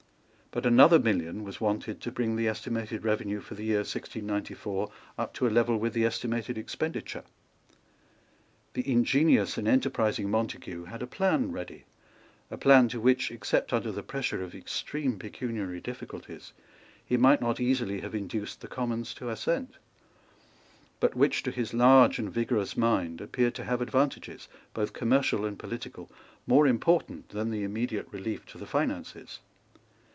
[0.53, 5.33] But another million was wanted to bring the estimated revenue for the year 1694 up
[5.35, 7.23] to a level with the estimated expenditure.
[8.73, 11.85] The ingenious and enterprising Montague had a plan ready,
[12.49, 16.51] a plan to which, except under the pressure of extreme pecuniary difficulties,
[17.05, 19.77] he might not easily have induced the Commons to assent,
[20.99, 25.57] but which, to his large and vigorous mind, appeared to have advantages, both commercial and
[25.57, 26.11] political,
[26.45, 29.39] more important than the immediate relief to the finances.